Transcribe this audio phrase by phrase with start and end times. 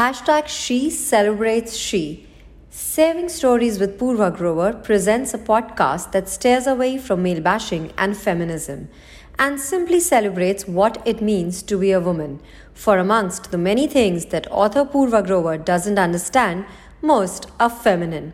[0.00, 2.26] Hashtag She Celebrates She.
[2.70, 8.16] Saving Stories with Purva Grover presents a podcast that stares away from male bashing and
[8.16, 8.88] feminism
[9.38, 12.40] and simply celebrates what it means to be a woman.
[12.72, 16.64] For amongst the many things that author Purva Grover doesn't understand,
[17.02, 18.32] most are feminine.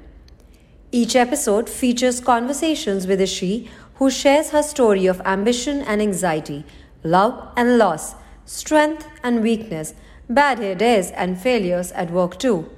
[0.92, 6.64] Each episode features conversations with a she who shares her story of ambition and anxiety,
[7.02, 9.94] love and loss, strength and weakness,
[10.28, 12.68] bad hair days and failures at work too.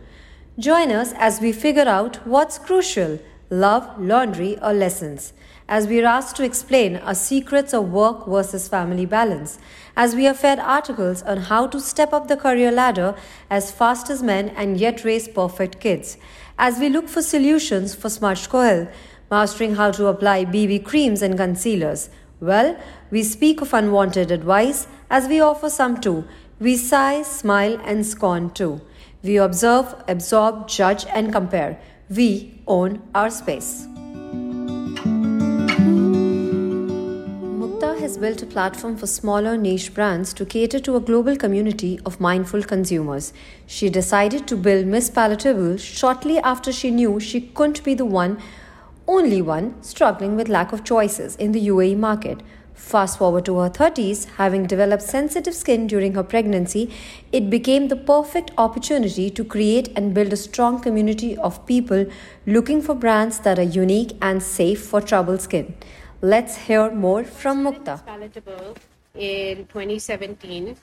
[0.59, 3.19] Join us as we figure out what's crucial
[3.51, 5.33] love, laundry, or lessons.
[5.69, 9.59] As we are asked to explain our secrets of work versus family balance,
[9.97, 13.15] as we are fed articles on how to step up the career ladder
[13.51, 16.17] as fast as men and yet raise perfect kids,
[16.59, 18.89] as we look for solutions for smudged kohl,
[19.31, 22.09] mastering how to apply BB creams and concealers.
[22.41, 22.79] Well,
[23.11, 26.25] we speak of unwanted advice as we offer some too.
[26.61, 28.81] We sigh, smile, and scorn too.
[29.23, 31.79] We observe, absorb, judge, and compare.
[32.11, 33.87] We own our space.
[37.61, 42.01] Mukta has built a platform for smaller niche brands to cater to a global community
[42.05, 43.33] of mindful consumers.
[43.69, 48.43] She decided to build MissPalettable shortly after she knew she couldn't be the one
[49.07, 52.41] only one struggling with lack of choices in the UAE market.
[52.79, 56.91] Fast forward to her 30s, having developed sensitive skin during her pregnancy,
[57.33, 62.07] it became the perfect opportunity to create and build a strong community of people
[62.47, 65.75] looking for brands that are unique and safe for troubled skin.
[66.23, 68.01] Let's hear more from Mukta.
[68.07, 68.77] Palettable
[69.17, 70.77] in 2017,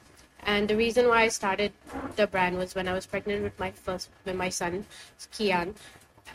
[0.44, 1.72] and the reason why I started
[2.18, 4.86] the brand was when I was pregnant with my first, with my son,
[5.32, 5.74] Kian.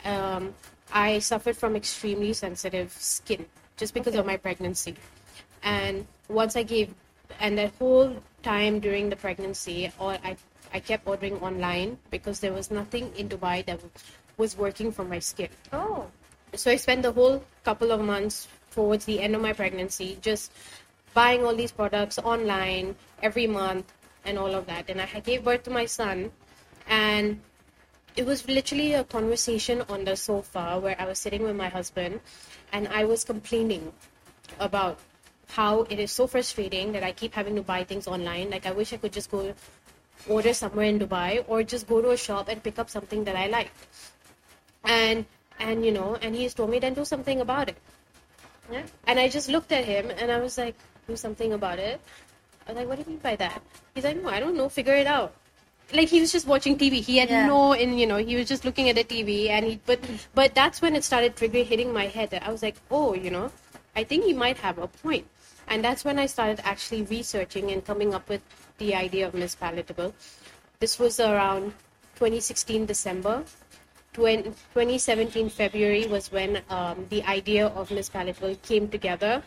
[0.06, 0.55] Um,
[0.91, 3.44] I suffered from extremely sensitive skin
[3.77, 4.97] just because of my pregnancy.
[5.62, 6.94] And once I gave,
[7.41, 10.36] and that whole time during the pregnancy, or I,
[10.72, 13.81] I kept ordering online because there was nothing in Dubai that
[14.37, 15.49] was working for my skin.
[15.72, 16.06] Oh,
[16.54, 20.53] So I spent the whole couple of months towards the end of my pregnancy just
[21.15, 23.93] buying all these products online every month
[24.25, 24.88] and all of that.
[24.88, 26.31] And I had- gave birth to my son,
[26.88, 27.41] and
[28.16, 32.20] it was literally a conversation on the sofa where I was sitting with my husband,
[32.72, 33.93] and I was complaining
[34.59, 34.99] about
[35.50, 38.50] how it is so frustrating that I keep having to buy things online.
[38.50, 39.53] Like I wish I could just go
[40.28, 43.37] order somewhere in Dubai or just go to a shop and pick up something that
[43.37, 43.71] I like.
[44.84, 45.25] And
[45.59, 47.77] and you know, and he's told me then do something about it.
[48.72, 48.83] yeah.
[49.06, 50.75] And I just looked at him and I was like,
[51.06, 52.00] do something about it.
[52.67, 53.61] I was like, what do you mean by that?
[53.94, 55.34] He's like, no, I don't know, figure it out.
[55.93, 57.03] Like he was just watching TV.
[57.03, 57.47] He had Yeah.
[57.47, 59.99] no, in you know, he was just looking at the TV, and he, but,
[60.34, 62.31] but that's when it started trigger hitting my head.
[62.31, 63.50] That I was like, oh, you know,
[63.97, 65.27] I think he might have a point,
[65.70, 68.42] and that's when I started actually researching and coming up with
[68.78, 70.12] the idea of MissPalettable.
[70.81, 71.72] This was around
[72.16, 73.44] 2016 December.
[74.12, 74.42] 20,
[74.75, 79.41] 2017 February was when um, the idea of MissPalettable came together,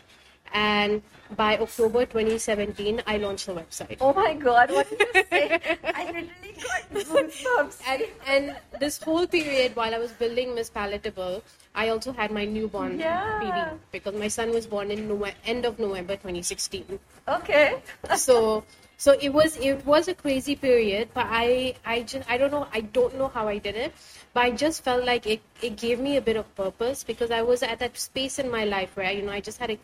[0.54, 1.02] and
[1.36, 3.98] by October 2017, I launched the website.
[4.00, 5.60] Oh my god, what did you say?
[5.84, 7.82] I literally got goosebumps.
[7.88, 11.42] And, and this whole period while I was building MissPalettable,
[11.76, 13.40] I also had my newborn Yeah.
[13.40, 15.10] baby because my son was born in
[15.46, 17.00] end of November 2016.
[17.28, 17.76] Okay.
[18.16, 18.64] so
[18.98, 22.68] so it was it was a crazy period but i i just i don't know
[22.72, 23.92] i don't know how i did it
[24.34, 27.42] but i just felt like it it gave me a bit of purpose because i
[27.42, 29.78] was at that space in my life where you know i just had a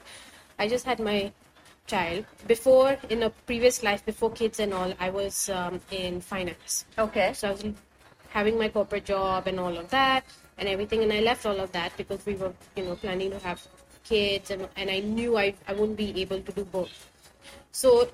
[0.60, 1.32] i just had my
[1.88, 6.86] child before in a previous life before kids and all i was um, in finance
[6.98, 7.34] Okay.
[7.34, 7.66] so I was
[8.30, 10.24] having my corporate job and all of that
[10.60, 11.04] and everything.
[11.04, 13.66] And I left all of that because we were, you know, planning to have
[14.04, 17.08] kids and, and I knew I, I wouldn't be able to do both.
[17.72, 18.10] So,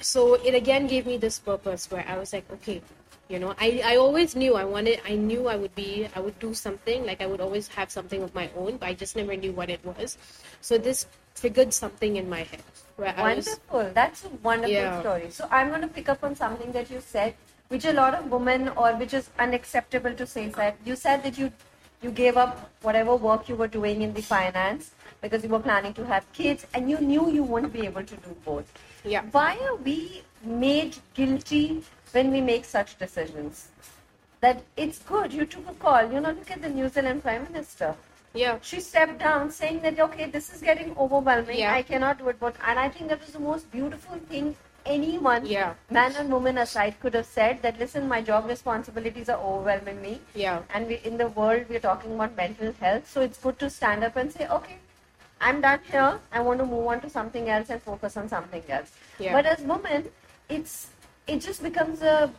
[0.00, 2.82] so it again gave me this purpose where I was like, okay,
[3.28, 6.38] you know, I, I always knew I wanted, I knew I would be, I would
[6.38, 9.34] do something, like I would always have something of my own, but I just never
[9.36, 10.18] knew what it was.
[10.60, 12.62] So this triggered something in my head
[12.96, 13.90] where I was, Wonderful.
[13.94, 15.00] That's a wonderful Yeah.
[15.00, 15.30] story.
[15.30, 17.34] So I'm going to pick up on something that you said,
[17.68, 21.38] which a lot of women, or which is unacceptable to say, that you said that
[21.38, 21.50] you
[22.02, 24.90] you gave up whatever work you were doing in the finance
[25.20, 28.16] because you were planning to have kids, and you knew you wouldn't be able to
[28.16, 28.72] do both.
[29.04, 29.22] yeah.
[29.30, 31.82] Why are we made guilty
[32.12, 33.68] when we make such decisions?
[34.40, 36.10] That it's good you took a call.
[36.12, 37.94] You know, look at the New Zealand Prime Minister
[38.34, 38.58] Yeah.
[38.62, 41.72] she stepped down saying that okay this is getting overwhelming Yeah.
[41.78, 44.46] i cannot do it but and i think that was the most beautiful thing
[44.86, 45.74] anyone Yeah.
[45.90, 50.20] man and woman aside could have said that listen my job responsibilities are overwhelming me
[50.34, 50.62] Yeah.
[50.74, 54.04] and we in the world we're talking about mental health so it's good to stand
[54.04, 54.76] up and say okay
[55.40, 58.62] i'm done here i want to move on to something else and focus on something
[58.68, 59.32] else Yeah.
[59.32, 60.08] but as women
[60.48, 60.88] it's
[61.26, 62.30] it just becomes a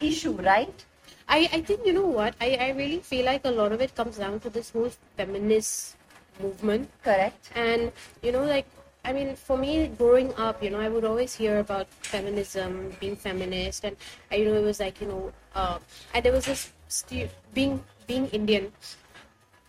[0.00, 0.84] issue, right?
[1.28, 3.94] I, I think you know what I, I really feel like a lot of it
[3.94, 5.96] comes down to this whole feminist
[6.40, 7.50] movement Correct.
[7.54, 7.92] and
[8.22, 8.66] you know like
[9.04, 13.16] i mean for me growing up you know i would always hear about feminism being
[13.16, 13.96] feminist and
[14.32, 15.78] uh, you know it was like you know uh,
[16.14, 18.72] and there was this stu- being being indian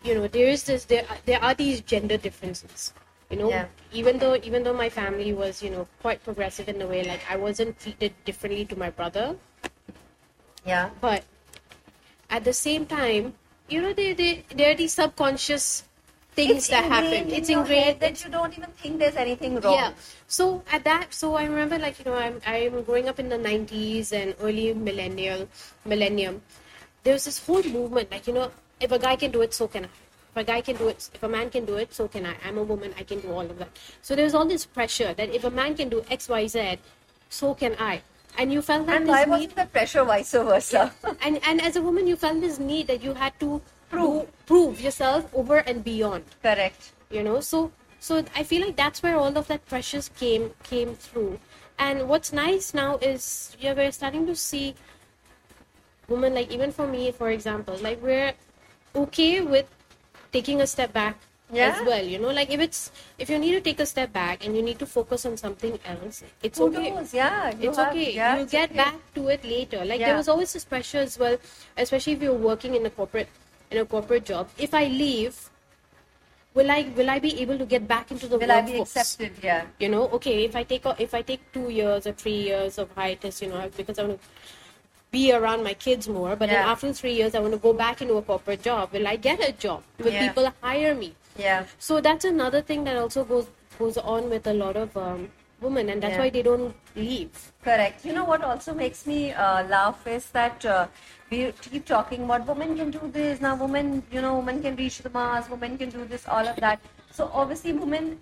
[0.04, 2.94] you know there is this there there are these gender differences
[3.30, 3.66] you know Yeah.
[3.92, 7.22] even though even though my family was you know quite progressive in the way like
[7.30, 9.36] i wasn't treated differently to my brother
[10.66, 10.90] Yeah.
[11.02, 11.24] but
[12.30, 13.34] at the same time
[13.70, 15.84] you know they they there are these subconscious
[16.36, 19.74] things It's that happen in it's ingrained that you don't even think there's anything wrong.
[19.80, 19.92] yeah.
[20.28, 23.38] So at that, so I remember like you know I'm I'm growing up in the
[23.38, 25.48] 90s and early millennial
[25.86, 26.42] millennium.
[27.04, 29.68] There was this whole movement like you know if a guy can do it, so
[29.68, 29.90] can I.
[30.36, 32.36] If a guy can do it, if a man can do it, so can I.
[32.46, 33.70] I'm a woman, I can do all of that.
[34.02, 36.78] So there was all this pressure that if a man can do X, Y, Z,
[37.30, 38.02] so can I.
[38.38, 40.92] And you felt that And why need wasn't the pressure vice versa?
[41.22, 44.82] and and as a woman you felt this need that you had to prove prove
[44.82, 46.92] yourself over and beyond Correct.
[47.10, 50.94] you know so so i feel like that's where all of that pressures came came
[50.96, 51.40] through
[51.80, 54.76] and what's nice now is yeah we're starting to see
[56.08, 58.34] women like even for me for example like we're
[58.96, 59.66] okay with
[60.32, 61.16] taking a step back
[61.56, 61.78] Yeah.
[61.78, 62.80] as well you know like if it's
[63.24, 65.78] if you need to take a step back and you need to focus on something
[65.86, 67.14] else it's Who okay knows?
[67.14, 67.54] Yeah.
[67.54, 68.78] it's have- okay yeah, you get okay.
[68.82, 70.08] back to it later like Yeah.
[70.10, 71.38] there was always this pressure as well
[71.78, 73.30] especially if you're working in a corporate
[73.72, 75.38] in a corporate job if i leave
[76.54, 78.96] will i will i be able to get back into the Will I be workforce
[78.96, 79.44] accepted?
[79.44, 79.66] Yeah.
[79.80, 82.92] you know okay if i take if i take two years or three years of
[82.96, 84.28] hiatus you know because i want to
[85.12, 88.02] be around my kids more but then after three years i want to go back
[88.02, 90.28] into a corporate job will i get a job will Yeah.
[90.28, 91.66] people hire me Yeah.
[91.80, 93.48] so that's another thing that also goes
[93.80, 95.30] goes on with a lot of um,
[95.66, 96.24] women and that's Yeah.
[96.24, 98.06] why they don't leave Correct.
[98.06, 100.88] You know what also makes me uh, laugh is that uh,
[101.32, 103.56] we keep talking about women can do this now.
[103.56, 105.50] Women, you know, women can reach the Mars.
[105.50, 106.28] Women can do this.
[106.28, 106.80] All of that.
[107.12, 108.20] So obviously, women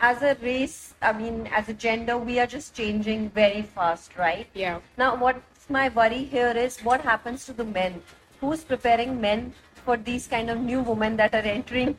[0.00, 4.48] as a race, I mean, as a gender, we are just changing very fast, right?
[4.54, 8.02] yeah Now, what's my worry here is what happens to the men?
[8.40, 9.52] Who's preparing men
[9.84, 11.96] for these kind of new women that are entering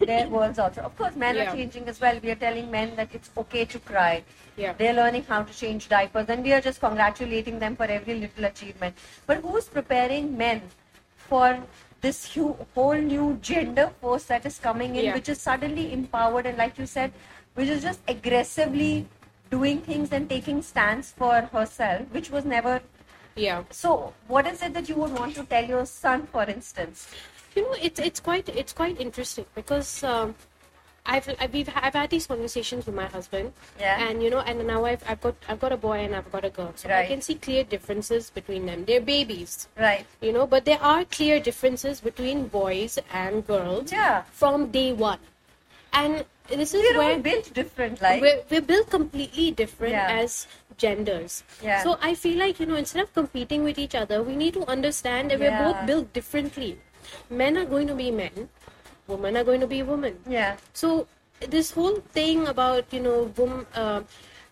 [0.00, 0.82] their worlds also?
[0.82, 1.50] Of course, men Yeah.
[1.52, 2.18] are changing as well.
[2.22, 4.22] We are telling men that it's okay to cry.
[4.56, 4.72] Yeah.
[4.78, 8.44] They're learning how to change diapers, and we are just congratulating them for every little
[8.44, 8.94] achievement.
[9.26, 10.62] But who's preparing men
[11.16, 11.58] for
[12.00, 15.14] this hu- whole new gender force that is coming in, Yeah.
[15.14, 17.12] which is suddenly empowered and, like you said,
[17.54, 19.06] which is just aggressively
[19.50, 22.80] doing things and taking stands for herself, which was never
[23.36, 27.08] yeah so, what is it that you would want to tell your son, for instance?
[27.56, 30.34] you know it's it's quite it's quite interesting because um,
[31.06, 34.08] I've I've, we've, I've had these conversations with my husband Yeah.
[34.08, 36.44] and you know and now I've I've got I've got a boy and I've got
[36.44, 40.06] a girl so I can see clear differences between them they're babies Right.
[40.20, 44.22] you know but there are clear differences between boys and girls Yeah.
[44.32, 45.18] from day one
[45.92, 48.20] and this is We're where built different, like.
[48.20, 50.20] we're, we're built completely different Yeah.
[50.22, 50.46] as
[50.76, 51.82] genders Yeah.
[51.84, 54.66] so i feel like you know instead of competing with each other we need to
[54.66, 55.46] understand that Yeah.
[55.66, 56.78] we're both built differently
[57.30, 58.48] men are going to be men
[59.06, 60.56] women are going to be women Yeah.
[60.72, 61.06] so
[61.48, 64.02] this whole thing about you know wom- uh,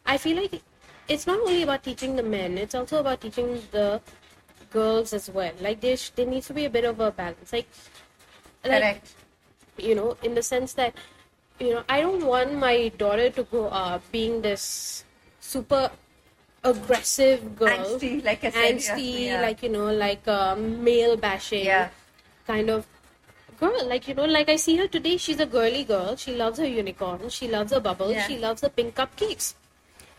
[0.06, 0.62] i feel like
[1.08, 4.00] it's not only about teaching the men it's also about teaching the
[4.70, 7.52] girls as well like there, sh- there needs to be a bit of a balance
[7.52, 7.66] like
[8.64, 9.14] like Correct.
[9.78, 10.94] you know, in the sense that,
[11.62, 15.04] you know, I don't want my daughter to grow up being this
[15.40, 15.90] super
[16.64, 19.40] aggressive girl, Angsty, like I said, angsty, yeah.
[19.40, 21.88] like you know, like um, male bashing Yeah.
[22.46, 22.86] kind of
[23.58, 23.86] girl.
[23.86, 25.16] Like you know, like I see her today.
[25.16, 26.16] She's a girly girl.
[26.16, 27.28] She loves her unicorn.
[27.28, 28.12] She loves her bubbles.
[28.12, 28.26] Yeah.
[28.26, 29.54] She loves the pink cupcakes.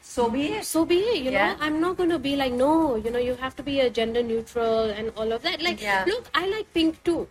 [0.02, 0.66] So be it.
[0.66, 1.24] So be it.
[1.24, 3.80] You know, I'm not going to be like, no, you know, you have to be
[3.80, 5.62] a gender neutral and all of that.
[5.62, 7.28] Like, look, I like pink too.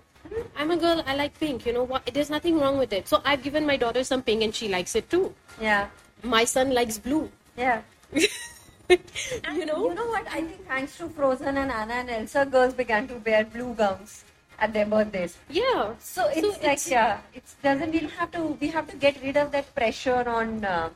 [0.56, 1.02] I'm a girl.
[1.06, 1.66] I like pink.
[1.66, 2.06] You know what?
[2.06, 3.08] There's nothing wrong with it.
[3.08, 5.34] So I've given my daughter some pink, and she likes it too.
[5.60, 5.88] Yeah.
[6.22, 7.30] My son likes blue.
[7.56, 7.82] Yeah.
[8.12, 9.88] you know.
[9.88, 10.26] You know what?
[10.28, 14.24] I think thanks to Frozen and Anna and Elsa, girls began to wear blue gowns
[14.58, 15.36] at their birthdays.
[15.50, 15.94] Yeah.
[15.98, 19.36] So it's like, yeah, it doesn't, we don't have to, we have to get rid
[19.36, 20.90] of that pressure on, uh,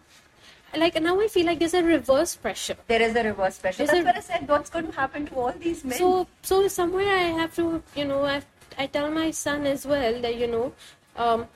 [0.76, 2.76] Like now, I feel like there's a reverse pressure.
[2.86, 3.78] there is a reverse pressure.
[3.86, 5.98] There's That's a- what I said, what's going to happen to all these men?
[5.98, 8.42] So, so somewhere I have to, you know, I
[8.78, 10.73] I tell my son as well that you know,
[11.16, 11.47] um,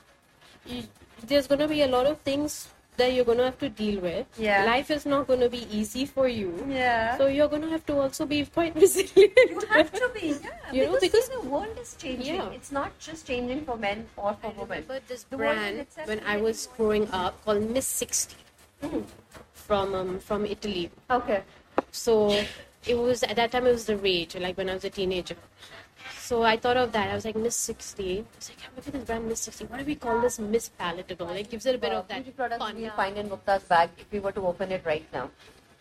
[0.65, 0.83] you,
[1.25, 4.25] there's gonna be a lot of things that you're gonna have to deal with.
[4.37, 4.65] Yeah.
[4.65, 6.65] Life is not gonna be easy for you.
[6.69, 7.17] yeah.
[7.17, 9.37] So you're gonna have to also be quite resilient.
[9.49, 10.49] You have to be, yeah.
[10.71, 12.35] You know, because, because- see, the world is changing.
[12.35, 12.49] Yeah.
[12.49, 14.67] It's not just changing for men or for women.
[14.83, 18.35] remember this The brand itself when is I was getting growing up called Miss 60
[19.53, 20.91] from um, from Italy.
[21.09, 21.43] Okay.
[21.91, 22.43] So
[22.85, 25.35] it was at that time it was the rage, like when I was a teenager.
[26.19, 27.09] So I thought of that.
[27.09, 28.19] I was like Miss 60.
[28.19, 29.65] I was like, look at this brand Miss 60.
[29.65, 31.35] What do we call this MissPalettable?
[31.39, 32.25] It gives it a bit Uh, of that
[32.59, 32.75] fun.
[32.77, 35.29] we'll find in Mukta's bag if we were to open it right now.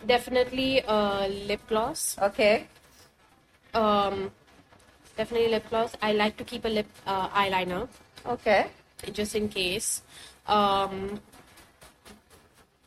[0.07, 2.17] Definitely uh, lip gloss.
[2.21, 2.67] Okay.
[3.75, 4.31] Um,
[5.17, 5.95] definitely lip gloss.
[6.03, 7.89] I like to keep a lip uh, eyeliner
[8.27, 8.67] Okay.
[9.13, 10.03] just in case.
[10.47, 11.21] Um,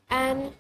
[0.10, 0.52] and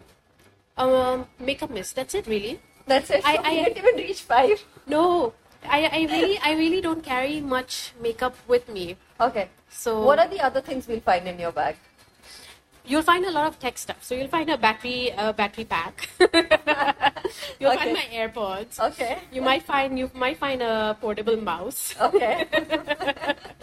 [0.77, 1.95] um, makeup mist.
[1.95, 2.59] That's it, really.
[2.87, 3.21] That's it.
[3.25, 4.63] I- So we I- didn't even reach five.
[4.87, 5.33] No,
[5.65, 8.97] I, I really I really don't carry much makeup with me.
[9.19, 9.49] Okay.
[9.69, 11.75] So What are the other things we'll find in your bag?
[12.85, 14.03] you'll find a lot of tech stuff.
[14.03, 16.09] So you'll find a battery a battery pack.
[16.19, 17.77] you'll Okay.
[17.79, 18.77] find my AirPods.
[18.77, 19.19] Okay.
[19.31, 22.45] You might find you might find a portable mouse Okay.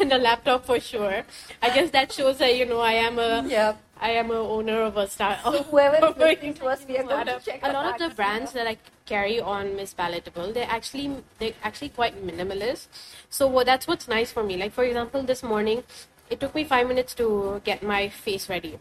[0.00, 1.22] and a laptop for sure.
[1.62, 3.74] I guess that shows that you know I am a yeah.
[4.02, 5.38] I am a owner of a start.
[5.44, 8.14] So whoever is listening to us, we are going to check a lot of the
[8.14, 8.78] brands that I
[9.10, 12.86] carry on MissPalettable, they're actually they're actually quite minimalist.
[13.28, 14.56] So what that's what's nice for me.
[14.62, 15.82] Like for example, this morning,
[16.30, 18.78] it took me five minutes to get my face ready.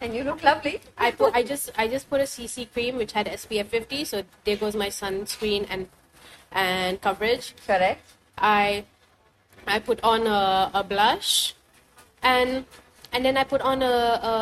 [0.00, 0.80] And you look lovely.
[0.96, 4.22] I put I just I just put a CC cream which had SPF 50, so
[4.44, 5.88] there goes my sunscreen and
[6.52, 7.54] and coverage.
[7.66, 8.00] Correct.
[8.38, 8.84] I
[9.66, 11.54] I put on a, a blush,
[12.22, 12.64] and
[13.12, 13.96] and then I put on a
[14.32, 14.34] a,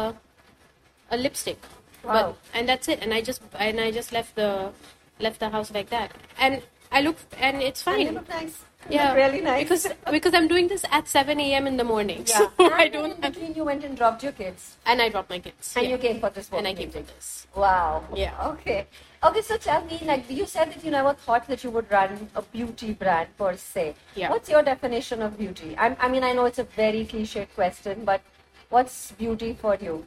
[1.11, 1.59] a lipstick.
[2.05, 2.13] Wow.
[2.13, 3.03] But and that's it.
[3.03, 4.71] And I just and I just left the
[5.21, 6.13] left the house like that.
[6.39, 8.15] And I look and it's And fine.
[8.15, 8.63] look nice.
[8.91, 9.63] Yeah, really nice.
[9.63, 11.67] because because I'm doing this at 7 a.m.
[11.67, 12.37] in the morning, yeah.
[12.59, 13.11] so I And don't.
[13.17, 15.73] In Have, between, you went and dropped your kids, and I dropped my kids.
[15.77, 15.93] and yeah.
[15.93, 17.47] you came for this and I came for this.
[17.57, 18.05] Wow.
[18.15, 18.37] Yeah.
[18.49, 18.87] Okay.
[19.25, 19.41] Okay.
[19.41, 22.43] So tell me, like you said that you never thought that you would run a
[22.43, 23.95] beauty brand per se.
[24.15, 24.29] Yeah.
[24.29, 25.75] What's your definition of beauty?
[25.79, 28.21] I, I mean, I know it's a very cliched question, but
[28.69, 30.05] what's beauty for you?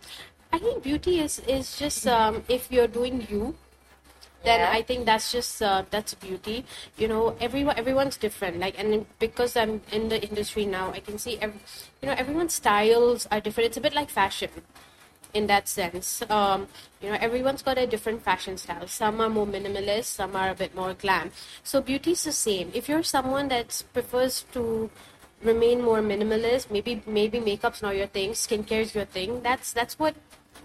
[0.53, 3.55] I think beauty is is just um, if you're doing you,
[4.43, 4.71] then Yeah.
[4.71, 6.65] I think that's just uh, that's beauty.
[6.97, 8.59] You know, everyone everyone's different.
[8.59, 11.59] Like, and because I'm in the industry now, I can see every,
[12.01, 13.67] you know everyone's styles are different.
[13.67, 14.49] It's a bit like fashion,
[15.33, 16.23] in that sense.
[16.29, 16.67] Um,
[17.01, 18.87] you know, everyone's got a different fashion style.
[18.87, 21.31] Some are more minimalist, some are a bit more glam.
[21.63, 22.71] So beauty's the same.
[22.73, 24.89] If you're someone that prefers to
[25.43, 29.41] remain more minimalist, maybe maybe makeup's not your thing, skincare is your thing.
[29.43, 30.15] That's that's what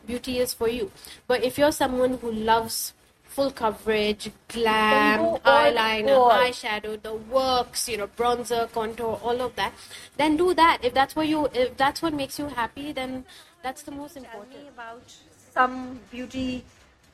[0.07, 0.91] beauty is for you.
[1.27, 2.93] But if you're someone who loves
[3.35, 6.31] full coverage, glam, eyeliner, all.
[6.31, 9.73] eyeshadow, the works, you know, bronzer, contour, all of that,
[10.17, 10.79] then do that.
[10.83, 13.25] If that's what you if that's what makes you happy, then
[13.63, 14.53] that's the most important.
[14.53, 15.03] Tell me about
[15.55, 16.65] some beauty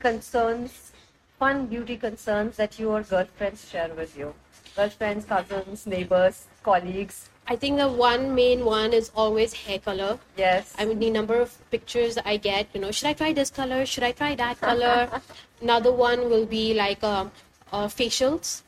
[0.00, 0.92] concerns,
[1.38, 4.34] fun beauty concerns that your girlfriends share with you.
[4.76, 7.28] Girlfriends, cousins, neighbors, colleagues.
[7.50, 10.18] I think the one main one is always hair color.
[10.36, 10.74] Yes.
[10.78, 13.86] I mean, the number of pictures I get, you know, should I try this color?
[13.86, 15.22] Should I try that color?
[15.62, 17.32] Another one will be like um,
[17.72, 18.62] uh, facials.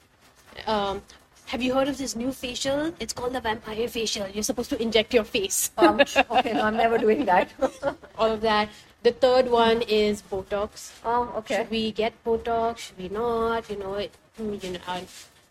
[0.67, 1.03] Um,
[1.47, 2.95] have you heard of this new facial?
[3.01, 4.27] It's called the vampire facial.
[4.29, 5.71] You're supposed to inject your face.
[5.79, 7.51] Um, okay, no, I'm never doing that.
[8.19, 8.71] All of that.
[9.03, 10.93] The third one is Botox.
[11.05, 11.57] oh, okay.
[11.57, 12.79] Should we get Botox?
[12.79, 13.69] Should we not?
[13.69, 15.07] You know, it, you know,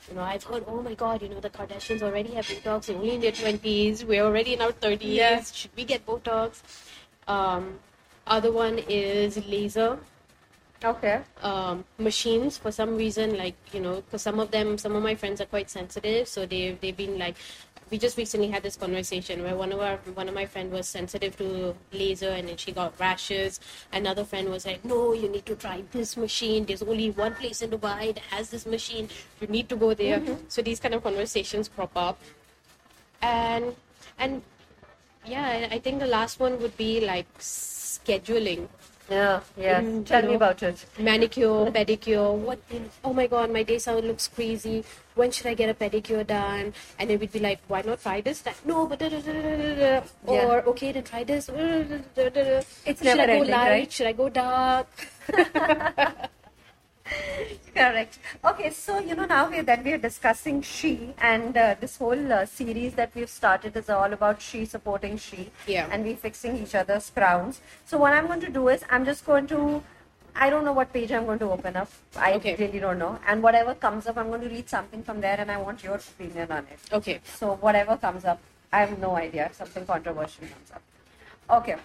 [0.10, 0.64] you know, I've heard.
[0.68, 1.22] Oh my God!
[1.22, 2.88] You know, the Kardashians already have Botox.
[2.88, 4.04] They're only in their twenties.
[4.04, 5.14] We're already in our thirties.
[5.14, 5.42] Yeah.
[5.44, 6.62] Should we get Botox?
[7.28, 7.80] Um,
[8.28, 9.98] other one is laser
[10.84, 11.20] Okay.
[11.42, 15.14] um, machines for some reason like you know because some of them some of my
[15.14, 17.36] friends are quite sensitive so they they've been like
[17.92, 20.88] we just recently had this conversation where one of our one of my friend was
[20.88, 23.60] sensitive to laser and then she got rashes.
[23.92, 26.66] Another friend was like no you need to try this machine.
[26.66, 29.10] There's only one place in dubai that has this machine.
[29.42, 30.20] You need to go there.
[30.20, 30.46] Mm-hmm.
[30.48, 32.20] So these kind of conversations crop up.
[33.22, 33.76] And
[34.18, 34.42] and
[35.26, 38.68] yeah I- i think the last one would be like scheduling
[39.10, 39.84] Yeah, yes.
[39.84, 40.36] Mm, Tell me know.
[40.36, 40.86] about it.
[41.00, 42.36] manicure, pedicure.
[42.36, 42.60] What?
[43.04, 44.84] Oh my God, my day sound looks crazy.
[45.16, 46.74] When should I get a pedicure done?
[47.00, 48.44] And then we'd be like, why not try this?
[48.66, 49.08] No, but da.
[49.10, 50.04] Yeah.
[50.28, 51.50] or okay, then try this.
[51.50, 53.70] It's should never I go ending, light?
[53.70, 53.92] right?
[53.92, 54.88] Should I go dark?
[57.76, 58.20] Correct.
[58.44, 62.34] Okay, so you know now we that we are discussing she and uh, this whole
[62.34, 65.50] uh, series that we've started is all about she supporting she.
[65.68, 65.88] Yeah.
[65.92, 67.62] And we fixing each other's crowns.
[67.86, 69.82] So what I'm going to do is I'm just going to.
[70.36, 71.90] I don't know what page I'm going to open up.
[72.16, 72.56] I Okay.
[72.56, 73.20] really don't know.
[73.28, 75.96] And whatever comes up, I'm going to read something from there, and I want your
[75.96, 76.80] opinion on it.
[76.94, 77.20] Okay.
[77.40, 78.40] So whatever comes up,
[78.72, 79.48] I have no idea.
[79.48, 80.82] if Something controversial comes up.
[81.60, 81.78] Okay.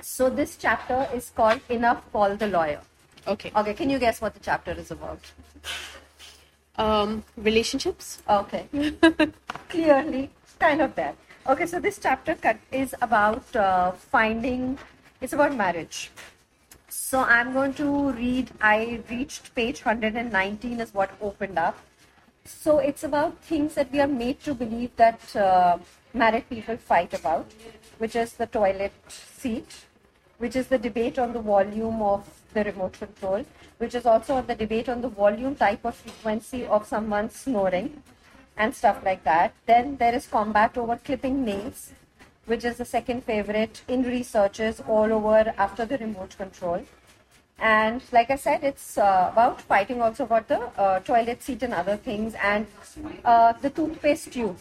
[0.00, 2.80] So this chapter is called "Enough Call the Lawyer."
[3.26, 3.50] Okay.
[3.56, 5.20] Okay, can you guess what the chapter is about?
[6.76, 8.22] Um, relationships.
[8.28, 8.66] Okay.
[9.68, 11.16] Clearly, kind of that.
[11.46, 12.36] Okay, so this chapter
[12.72, 14.78] is about uh, finding,
[15.20, 16.10] it's about marriage.
[16.88, 18.50] So I'm going to read.
[18.60, 21.78] I reached page 119 is what opened up.
[22.44, 25.78] So it's about things that we are made to believe that uh,
[26.12, 27.50] married people fight about,
[27.98, 29.84] which is the toilet seat,
[30.38, 33.44] which is the debate on the volume of the remote control,
[33.78, 38.02] which is also the debate on the volume, type, or frequency of someone snoring,
[38.56, 39.52] and stuff like that.
[39.66, 41.92] Then there is combat over clipping nails,
[42.46, 46.84] which is the second favorite in researches all over after the remote control.
[47.58, 51.72] And like I said, it's uh, about fighting also about the uh, toilet seat and
[51.72, 52.66] other things, and
[53.24, 54.58] uh, the toothpaste tube.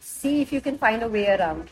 [0.00, 1.68] See if you can find a way around.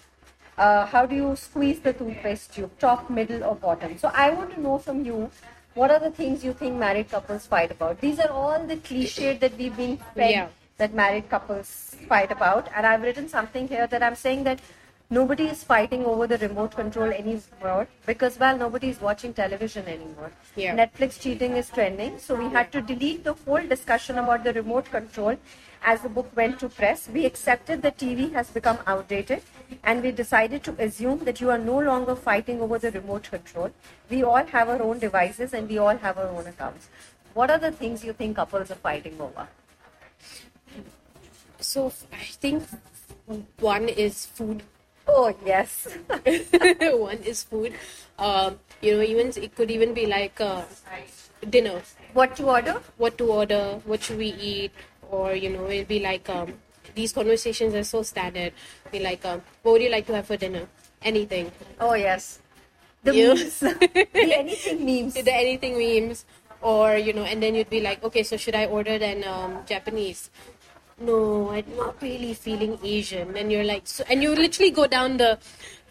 [0.56, 3.99] Uh, how do you squeeze the toothpaste tube, top, middle, or bottom?
[3.99, 5.30] So I want to know from you
[5.75, 8.00] what are the things you think married couples fight about?
[8.00, 10.49] These are all the cliches that we've been fed Yeah.
[10.76, 12.68] that married couples fight about.
[12.76, 14.61] And I've written something here that I'm saying that
[15.11, 20.30] nobody is fighting over the remote control anymore because, well, nobody is watching television anymore.
[20.54, 20.76] Yeah.
[20.76, 22.20] Netflix cheating is trending.
[22.20, 25.37] So we had to delete the whole discussion about the remote control
[25.84, 27.08] as the book went to press.
[27.08, 29.42] We accepted that TV has become outdated
[29.82, 33.70] and we decided to assume that you are no longer fighting over the remote control.
[34.10, 36.88] We all have our own devices and we all have our own accounts.
[37.34, 39.46] What are the things you think couples are fighting over?
[41.60, 42.64] So I think
[43.58, 44.62] one is food.
[45.06, 45.88] Oh, yes.
[46.08, 47.74] one is food.
[48.18, 50.62] Um, you know, even it could even be like uh,
[51.50, 51.82] dinner.
[52.12, 52.80] what to order?
[52.96, 53.80] What to order?
[53.84, 54.72] What should we eat?
[55.11, 56.54] Or you know, it'll be like um,
[56.94, 58.52] these conversations are so standard.
[58.92, 60.66] Be like, um, what would you like to have for dinner?
[61.02, 61.50] Anything.
[61.80, 62.40] Oh, yes.
[63.02, 63.61] The You- memes.
[63.61, 65.14] the anything memes.
[65.14, 66.25] the anything memes
[66.62, 69.61] or you know and then you'd be like okay so should i order then um,
[69.68, 70.30] japanese
[70.99, 75.18] no i'm not really feeling asian and you're like so, and you literally go down
[75.18, 75.38] the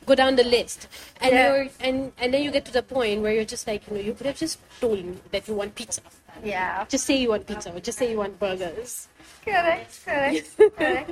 [0.05, 0.87] go down the list
[1.21, 1.55] and Yeah.
[1.55, 4.01] you're and and then you get to the point where you're just like you know
[4.09, 6.01] you could have just told me that you want pizza
[6.43, 6.85] Yeah.
[6.89, 9.07] just say you want pizza or just say you want burgers
[9.45, 11.11] Correct, correct, correct.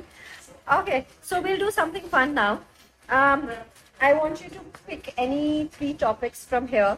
[0.72, 2.60] Okay, so we'll do something fun now.
[3.10, 3.50] Um,
[4.00, 6.96] I want you to pick any three topics from here,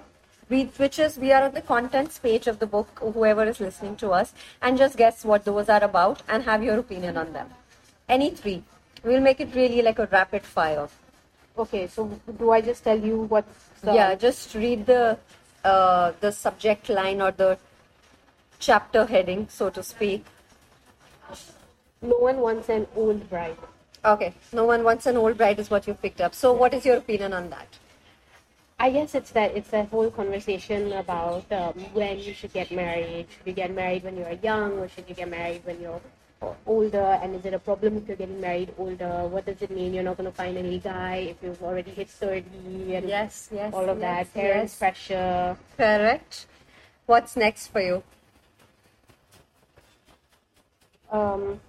[0.49, 3.97] we, which is we are on the contents page of the book, whoever is listening
[3.97, 7.49] to us, and just guess what those are about and have your opinion on them.
[8.09, 8.63] Any three.
[9.03, 10.89] We'll make it really like a rapid fire.
[11.57, 15.19] Okay so do i just tell you what's the, yeah, just read the
[15.65, 17.59] uh, the subject line or the
[18.59, 20.25] chapter heading, so to speak.
[22.03, 23.57] no one wants an old bride
[24.05, 26.35] Okay, no one wants an old bride is what you picked up.
[26.35, 27.69] So, what is your opinion on that?
[28.79, 33.29] I guess it's that it's that whole conversation about um, when you should get married.
[33.31, 36.03] Should you get married when you are young, or should you get married when you're
[36.67, 37.19] older?
[37.23, 39.27] And is it a problem if you're getting married older?
[39.29, 39.95] What does it mean?
[39.95, 43.73] You're not going to find any guy if you've already hit thirty, and Yes, yes,
[43.73, 44.35] all of yes, that.
[44.35, 44.79] Parents' yes.
[44.79, 45.57] pressure.
[45.77, 46.47] Correct.
[47.07, 48.03] What's next for you?
[51.13, 51.61] Um,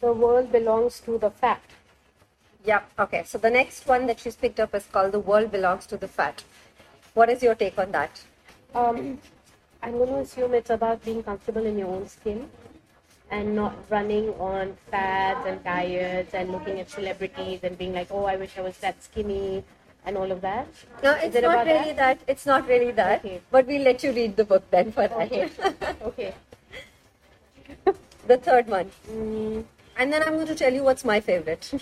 [0.00, 1.62] the world belongs to the fat.
[2.64, 3.22] Yeah, okay.
[3.24, 6.08] So, the next one that she's picked up is called The World Belongs to the
[6.08, 6.44] Fat.
[7.14, 8.20] What is your take on that?
[8.74, 9.18] Um,
[9.82, 12.48] I'm going to assume it's about being comfortable in your own skin
[13.30, 18.24] and not running on fads and diets and looking at celebrities and being like, oh,
[18.24, 19.64] I wish I was that skinny
[20.04, 20.68] and all of that.
[21.02, 22.20] No, it's it not about really that?
[22.28, 23.24] It's not really that.
[23.24, 23.40] Okay.
[23.50, 25.32] But we'll let you read the book then for that.
[25.32, 25.50] Okay.
[26.02, 26.34] okay.
[28.26, 28.90] the third one.
[29.10, 29.64] Mm,
[29.96, 31.72] And then I'm going to tell you what's my favorite.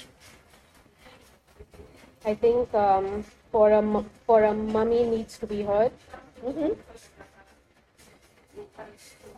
[2.24, 5.92] I think um, for a for a mummy needs to be heard.
[6.44, 6.76] Mhm.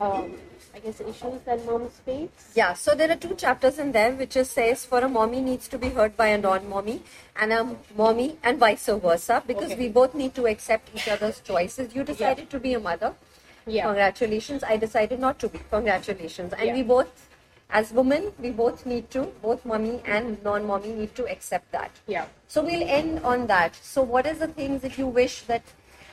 [0.01, 0.35] Um,
[0.75, 2.31] I guess issues that moms face.
[2.55, 5.69] Yeah, so there are two chapters in there which is says for a mommy needs
[5.69, 7.03] to be heard by a non-mommy
[7.37, 9.79] and a mommy and vice versa because Okay.
[9.79, 11.95] we both need to accept each other's choices.
[11.95, 13.15] You decided to be a mother.
[13.67, 13.85] Yeah.
[13.85, 14.65] Congratulations.
[14.65, 15.61] I decided not to be.
[15.71, 16.53] Congratulations.
[16.55, 16.75] And Yeah.
[16.75, 17.29] we both,
[17.71, 21.91] as women, we both need to, both mommy and non-mommy need to accept that.
[22.07, 22.27] Yeah.
[22.49, 23.77] So we'll end on that.
[23.83, 25.63] So what is the things that you wish that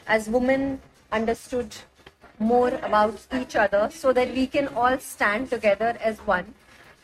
[0.05, 1.75] as women understood
[2.39, 6.53] more about each other so that we can all stand together as one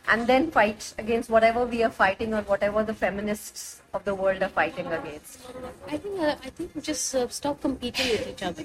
[0.07, 4.41] and then fight against whatever we are fighting or whatever the feminists of the world
[4.41, 5.39] are fighting against.
[5.87, 8.63] I think uh, I think just uh, stop competing with each other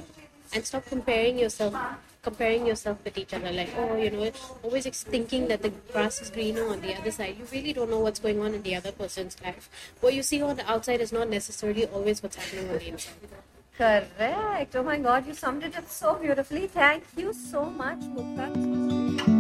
[0.53, 1.75] and stop comparing yourself
[2.23, 3.51] comparing yourself with each other.
[3.51, 4.31] Like oh you know
[4.63, 7.37] always thinking that the grass is greener on the other side.
[7.39, 9.71] You really don't know what's going on in the other person's life.
[10.01, 13.15] What you see on the outside is not necessarily always what's happening on the inside
[13.81, 14.77] Correct.
[14.77, 16.67] Oh my God, you summed it up so beautifully.
[16.67, 19.40] Thank you so much, Mukta.